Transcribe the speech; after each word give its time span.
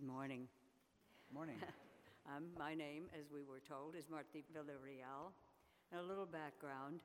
Good 0.00 0.08
morning. 0.08 0.48
Morning. 1.32 1.56
Um, 2.36 2.44
my 2.56 2.74
name, 2.74 3.04
as 3.18 3.32
we 3.32 3.42
were 3.42 3.60
told, 3.60 3.96
is 3.96 4.08
Marti 4.08 4.44
Villarreal. 4.54 5.32
And 5.90 6.00
a 6.00 6.04
little 6.04 6.26
background 6.26 7.00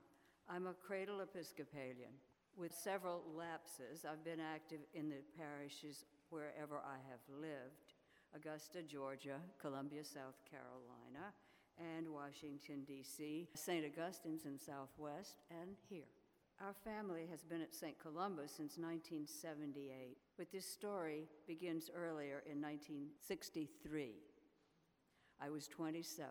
I'm 0.48 0.68
a 0.68 0.74
cradle 0.74 1.22
Episcopalian. 1.22 2.14
With 2.56 2.74
several 2.76 3.24
lapses, 3.36 4.06
I've 4.06 4.24
been 4.24 4.40
active 4.40 4.80
in 4.94 5.10
the 5.10 5.24
parishes 5.38 6.06
wherever 6.30 6.78
I 6.78 7.00
have 7.10 7.24
lived 7.42 7.96
Augusta, 8.36 8.84
Georgia, 8.84 9.40
Columbia, 9.60 10.04
South 10.04 10.38
Carolina, 10.50 11.34
and 11.80 12.08
Washington, 12.08 12.84
D.C., 12.86 13.48
St. 13.56 13.86
Augustine's 13.86 14.46
in 14.46 14.60
Southwest, 14.60 15.42
and 15.50 15.76
here. 15.90 16.12
Our 16.62 16.74
family 16.86 17.28
has 17.30 17.44
been 17.44 17.62
at 17.62 17.76
St. 17.76 18.00
Columba's 18.00 18.52
since 18.52 18.78
1978, 18.78 20.18
but 20.38 20.52
this 20.52 20.66
story 20.66 21.28
begins 21.48 21.90
earlier 21.94 22.44
in 22.50 22.62
1963. 22.62 24.14
I 25.42 25.50
was 25.50 25.68
27. 25.68 26.28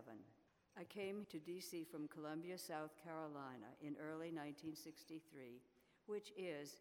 I 0.78 0.84
came 0.84 1.26
to 1.30 1.38
D.C. 1.38 1.84
from 1.84 2.08
Columbia, 2.08 2.56
South 2.56 2.92
Carolina 3.04 3.68
in 3.82 3.96
early 4.00 4.32
1963, 4.32 5.60
which 6.06 6.32
is 6.38 6.80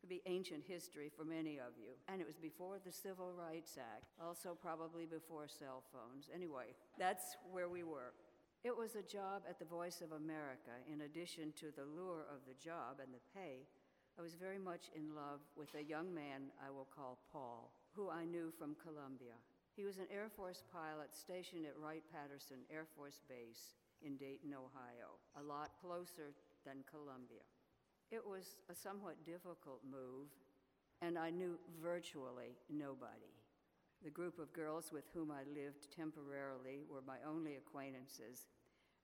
could 0.00 0.08
be 0.08 0.22
ancient 0.26 0.64
history 0.66 1.10
for 1.14 1.24
many 1.24 1.58
of 1.58 1.76
you. 1.78 1.92
And 2.08 2.20
it 2.20 2.26
was 2.26 2.36
before 2.36 2.78
the 2.84 2.92
Civil 2.92 3.32
Rights 3.36 3.76
Act, 3.78 4.08
also 4.20 4.56
probably 4.60 5.04
before 5.04 5.46
cell 5.46 5.84
phones. 5.92 6.30
Anyway, 6.34 6.72
that's 6.98 7.36
where 7.52 7.68
we 7.68 7.84
were. 7.84 8.14
It 8.62 8.76
was 8.76 8.94
a 8.94 9.02
job 9.02 9.48
at 9.48 9.58
the 9.58 9.64
Voice 9.64 10.02
of 10.02 10.12
America. 10.12 10.76
In 10.84 11.00
addition 11.00 11.52
to 11.56 11.72
the 11.72 11.88
lure 11.96 12.28
of 12.28 12.44
the 12.44 12.60
job 12.60 13.00
and 13.00 13.08
the 13.08 13.24
pay, 13.32 13.64
I 14.18 14.20
was 14.20 14.34
very 14.34 14.58
much 14.58 14.92
in 14.94 15.14
love 15.16 15.40
with 15.56 15.72
a 15.74 15.82
young 15.82 16.12
man 16.12 16.52
I 16.60 16.68
will 16.68 16.88
call 16.94 17.24
Paul, 17.32 17.72
who 17.96 18.10
I 18.10 18.26
knew 18.26 18.52
from 18.52 18.76
Columbia. 18.76 19.40
He 19.76 19.86
was 19.86 19.96
an 19.96 20.12
Air 20.12 20.28
Force 20.28 20.62
pilot 20.70 21.16
stationed 21.16 21.64
at 21.64 21.78
Wright 21.80 22.02
Patterson 22.12 22.68
Air 22.70 22.84
Force 22.84 23.22
Base 23.30 23.80
in 24.04 24.18
Dayton, 24.18 24.52
Ohio, 24.52 25.16
a 25.40 25.42
lot 25.42 25.70
closer 25.80 26.36
than 26.66 26.84
Columbia. 26.84 27.48
It 28.10 28.20
was 28.20 28.56
a 28.68 28.74
somewhat 28.74 29.24
difficult 29.24 29.80
move, 29.88 30.28
and 31.00 31.16
I 31.16 31.30
knew 31.30 31.56
virtually 31.80 32.60
nobody. 32.68 33.32
The 34.02 34.10
group 34.10 34.38
of 34.38 34.52
girls 34.54 34.92
with 34.92 35.04
whom 35.12 35.30
I 35.30 35.44
lived 35.52 35.92
temporarily 35.94 36.84
were 36.90 37.04
my 37.06 37.18
only 37.28 37.56
acquaintances. 37.56 38.48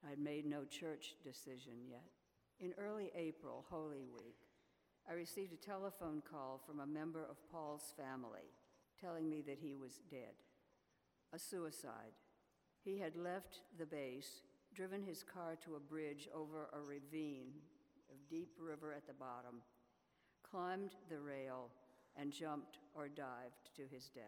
I 0.05 0.11
had 0.11 0.19
made 0.19 0.47
no 0.47 0.65
church 0.65 1.15
decision 1.23 1.85
yet. 1.89 2.11
In 2.59 2.73
early 2.79 3.11
April, 3.15 3.65
Holy 3.69 4.05
Week, 4.13 4.39
I 5.09 5.13
received 5.13 5.53
a 5.53 5.57
telephone 5.57 6.23
call 6.29 6.61
from 6.67 6.81
a 6.81 6.87
member 6.87 7.25
of 7.25 7.51
Paul's 7.51 7.93
family 7.97 8.51
telling 9.01 9.29
me 9.29 9.43
that 9.47 9.59
he 9.61 9.75
was 9.75 10.01
dead. 10.11 10.35
A 11.33 11.39
suicide. 11.39 12.15
He 12.85 12.99
had 12.99 13.17
left 13.17 13.61
the 13.79 13.87
base, 13.87 14.43
driven 14.75 15.03
his 15.03 15.23
car 15.23 15.57
to 15.65 15.75
a 15.75 15.81
bridge 15.81 16.29
over 16.35 16.69
a 16.73 16.81
ravine 16.81 17.53
of 18.11 18.29
deep 18.29 18.51
river 18.59 18.93
at 18.93 19.07
the 19.07 19.13
bottom, 19.13 19.63
climbed 20.49 20.93
the 21.09 21.21
rail, 21.21 21.71
and 22.17 22.33
jumped 22.33 22.79
or 22.95 23.09
dived 23.09 23.75
to 23.77 23.83
his 23.93 24.09
death. 24.09 24.25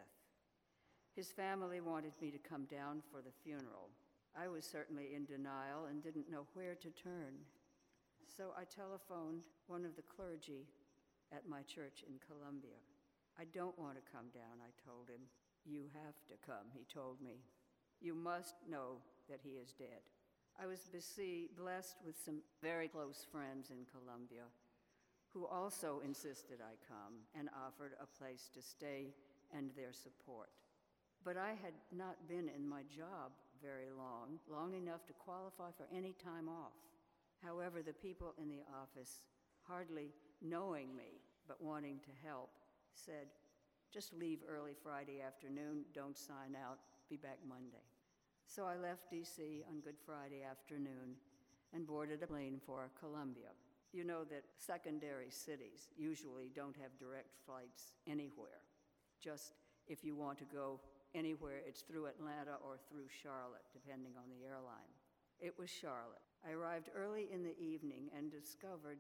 His 1.14 1.28
family 1.28 1.80
wanted 1.80 2.12
me 2.20 2.30
to 2.30 2.38
come 2.38 2.66
down 2.66 3.02
for 3.10 3.22
the 3.22 3.32
funeral. 3.42 3.88
I 4.36 4.48
was 4.48 4.64
certainly 4.64 5.14
in 5.14 5.24
denial 5.24 5.86
and 5.88 6.02
didn't 6.02 6.30
know 6.30 6.46
where 6.54 6.74
to 6.74 6.90
turn. 6.90 7.46
So 8.26 8.52
I 8.56 8.64
telephoned 8.64 9.44
one 9.66 9.84
of 9.84 9.96
the 9.96 10.02
clergy 10.02 10.66
at 11.32 11.48
my 11.48 11.62
church 11.62 12.04
in 12.06 12.20
Columbia. 12.26 12.78
I 13.38 13.44
don't 13.54 13.78
want 13.78 13.96
to 13.96 14.12
come 14.12 14.28
down, 14.34 14.62
I 14.62 14.72
told 14.84 15.08
him. 15.08 15.22
You 15.64 15.84
have 15.94 16.16
to 16.28 16.36
come, 16.46 16.70
he 16.72 16.86
told 16.92 17.20
me. 17.20 17.40
You 18.00 18.14
must 18.14 18.54
know 18.68 18.98
that 19.28 19.40
he 19.42 19.58
is 19.60 19.72
dead. 19.72 20.02
I 20.60 20.66
was 20.66 20.90
blessed 21.56 21.96
with 22.04 22.16
some 22.18 22.42
very 22.62 22.88
close 22.88 23.26
friends 23.30 23.70
in 23.70 23.86
Columbia 23.86 24.50
who 25.32 25.46
also 25.46 26.00
insisted 26.04 26.58
I 26.60 26.74
come 26.88 27.20
and 27.38 27.48
offered 27.54 27.92
a 28.00 28.18
place 28.18 28.48
to 28.54 28.62
stay 28.62 29.14
and 29.54 29.70
their 29.76 29.92
support. 29.92 30.48
But 31.24 31.36
I 31.36 31.50
had 31.50 31.74
not 31.92 32.28
been 32.28 32.48
in 32.48 32.66
my 32.66 32.82
job 32.88 33.32
very 33.62 33.90
long, 33.90 34.38
long 34.50 34.74
enough 34.74 35.06
to 35.06 35.12
qualify 35.12 35.70
for 35.76 35.86
any 35.94 36.14
time 36.22 36.48
off. 36.48 36.72
However, 37.42 37.82
the 37.82 37.92
people 37.92 38.34
in 38.40 38.48
the 38.48 38.62
office, 38.82 39.22
hardly 39.62 40.10
knowing 40.42 40.96
me 40.96 41.22
but 41.46 41.62
wanting 41.62 41.98
to 42.00 42.28
help, 42.28 42.50
said, 42.94 43.28
just 43.92 44.12
leave 44.12 44.40
early 44.48 44.74
Friday 44.82 45.20
afternoon, 45.20 45.84
don't 45.94 46.16
sign 46.16 46.54
out, 46.54 46.78
be 47.08 47.16
back 47.16 47.38
Monday. 47.48 47.84
So 48.46 48.64
I 48.64 48.76
left 48.76 49.10
D.C. 49.10 49.62
on 49.68 49.80
Good 49.80 49.96
Friday 50.04 50.42
afternoon 50.42 51.16
and 51.72 51.86
boarded 51.86 52.22
a 52.22 52.26
plane 52.26 52.60
for 52.64 52.90
Columbia. 52.98 53.52
You 53.92 54.04
know 54.04 54.24
that 54.24 54.44
secondary 54.58 55.30
cities 55.30 55.88
usually 55.96 56.50
don't 56.54 56.76
have 56.76 56.98
direct 56.98 57.34
flights 57.46 57.92
anywhere. 58.06 58.60
Just 59.22 59.52
if 59.86 60.04
you 60.04 60.14
want 60.14 60.38
to 60.38 60.44
go 60.44 60.80
anywhere, 61.14 61.60
it's 61.66 61.82
through 61.82 62.06
Atlanta 62.06 62.56
or 62.64 62.76
through 62.88 63.08
Charlotte, 63.08 63.64
depending 63.72 64.12
on 64.16 64.28
the 64.28 64.46
airline. 64.46 64.92
It 65.40 65.54
was 65.58 65.70
Charlotte. 65.70 66.24
I 66.46 66.52
arrived 66.52 66.90
early 66.94 67.28
in 67.32 67.42
the 67.42 67.58
evening 67.58 68.10
and 68.16 68.30
discovered 68.30 68.98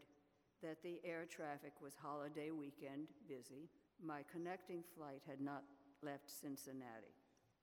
that 0.62 0.82
the 0.82 1.00
air 1.04 1.26
traffic 1.28 1.72
was 1.82 1.94
holiday 1.94 2.50
weekend 2.50 3.08
busy. 3.28 3.70
My 4.02 4.22
connecting 4.30 4.82
flight 4.96 5.22
had 5.26 5.40
not 5.40 5.62
left 6.02 6.30
Cincinnati 6.30 7.14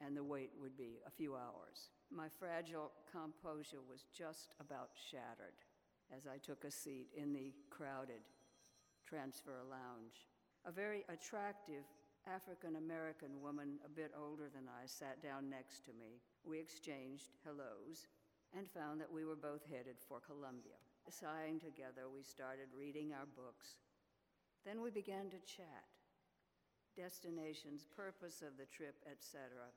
and 0.04 0.16
the 0.16 0.24
wait 0.24 0.52
would 0.60 0.78
be 0.78 1.00
a 1.08 1.12
few 1.12 1.36
hours. 1.36 1.92
My 2.12 2.28
fragile 2.28 2.92
composure 3.12 3.84
was 3.90 4.06
just 4.16 4.54
about 4.60 4.90
shattered 5.10 5.56
as 6.16 6.28
I 6.28 6.38
took 6.38 6.64
a 6.64 6.72
seat 6.72 7.08
in 7.16 7.34
the 7.34 7.54
crowded 7.70 8.22
transfer 9.08 9.64
lounge. 9.70 10.28
A 10.66 10.72
very 10.72 11.06
attractive 11.10 11.84
African 12.26 12.76
American 12.76 13.42
woman, 13.42 13.78
a 13.86 13.90
bit 13.90 14.12
older 14.18 14.50
than 14.50 14.66
I, 14.66 14.86
sat 14.86 15.22
down 15.22 15.50
next 15.50 15.86
to 15.86 15.92
me. 15.94 16.22
We 16.44 16.60
exchanged 16.60 17.30
hellos 17.46 18.08
and 18.58 18.68
found 18.68 19.00
that 19.02 19.12
we 19.12 19.26
were 19.26 19.36
both 19.36 19.62
headed 19.70 19.98
for 20.02 20.20
Columbia. 20.20 20.82
Sighing 21.10 21.60
together, 21.60 22.10
we 22.10 22.24
started 22.24 22.74
reading 22.74 23.14
our 23.14 23.28
books. 23.36 23.78
Then 24.66 24.82
we 24.82 24.90
began 24.90 25.30
to 25.30 25.38
chat 25.46 25.86
destinations, 26.96 27.86
purpose 27.96 28.42
of 28.42 28.58
the 28.58 28.66
trip, 28.66 28.96
etc. 29.06 29.70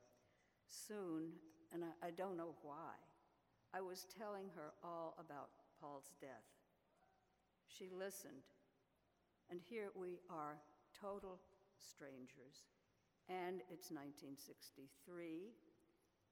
Soon, 0.67 1.33
and 1.73 1.83
I, 1.83 2.07
I 2.07 2.11
don't 2.11 2.37
know 2.37 2.55
why, 2.63 2.95
I 3.73 3.81
was 3.81 4.07
telling 4.17 4.49
her 4.55 4.71
all 4.83 5.15
about 5.19 5.49
Paul's 5.79 6.09
death. 6.19 6.47
She 7.67 7.89
listened, 7.91 8.47
and 9.51 9.59
here 9.69 9.91
we 9.95 10.19
are, 10.29 10.57
total 10.99 11.39
strangers. 11.81 12.67
And 13.29 13.61
it's 13.69 13.91
1963, 13.93 15.53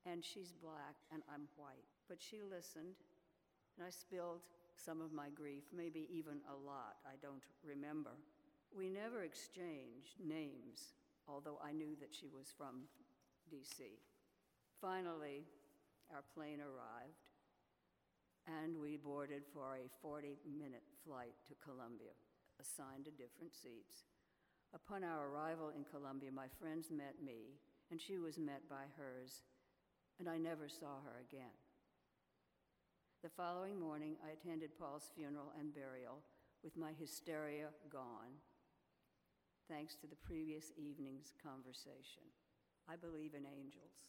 and 0.06 0.26
she's 0.26 0.52
black, 0.52 0.98
and 1.14 1.22
I'm 1.30 1.48
white. 1.56 1.86
But 2.10 2.18
she 2.22 2.42
listened, 2.42 2.98
and 3.78 3.86
I 3.86 3.92
spilled 3.92 4.42
some 4.78 5.02
of 5.02 5.12
my 5.12 5.30
grief, 5.30 5.64
maybe 5.76 6.08
even 6.12 6.42
a 6.50 6.58
lot, 6.58 6.98
I 7.06 7.18
don't 7.22 7.44
remember. 7.66 8.18
We 8.76 8.90
never 8.90 9.24
exchanged 9.24 10.22
names, 10.22 10.94
although 11.28 11.60
I 11.64 11.72
knew 11.72 11.96
that 12.00 12.14
she 12.14 12.28
was 12.30 12.54
from 12.56 12.86
DC. 13.50 13.98
Finally, 14.82 15.46
our 16.14 16.24
plane 16.34 16.62
arrived, 16.62 17.30
and 18.46 18.78
we 18.78 18.98
boarded 18.98 19.44
for 19.54 19.76
a 19.76 19.90
40 20.02 20.38
minute 20.46 20.86
flight 21.06 21.34
to 21.48 21.56
Columbia, 21.64 22.14
assigned 22.62 23.06
to 23.06 23.12
different 23.12 23.54
seats. 23.54 24.06
Upon 24.74 25.04
our 25.04 25.30
arrival 25.30 25.70
in 25.76 25.86
Columbia, 25.86 26.32
my 26.32 26.48
friends 26.60 26.92
met 26.92 27.16
me, 27.24 27.60
and 27.92 28.02
she 28.02 28.18
was 28.18 28.38
met 28.38 28.68
by 28.70 28.84
hers, 28.98 29.44
and 30.20 30.28
I 30.28 30.38
never 30.38 30.68
saw 30.68 31.02
her 31.06 31.22
again. 31.22 31.56
The 33.24 33.30
following 33.30 33.80
morning, 33.80 34.16
I 34.26 34.32
attended 34.32 34.78
Paul's 34.78 35.10
funeral 35.16 35.54
and 35.60 35.74
burial 35.74 36.20
with 36.64 36.78
my 36.78 36.92
hysteria 37.00 37.68
gone 37.92 38.40
thanks 39.68 39.96
to 39.96 40.08
the 40.08 40.16
previous 40.16 40.72
evening's 40.78 41.34
conversation. 41.44 42.24
I 42.88 42.96
believe 42.96 43.36
in 43.36 43.44
angels. 43.44 44.08